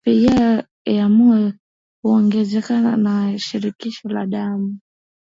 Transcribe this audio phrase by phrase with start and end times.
[0.05, 1.53] Mapigo ya moyo
[2.01, 4.79] huongezeka na Shinikizo la damu